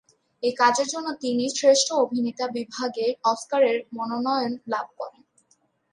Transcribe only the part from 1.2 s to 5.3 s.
তিনি শ্রেষ্ঠ অভিনেতা বিভাগে অস্কারের মনোনয়ন লাভ করেন।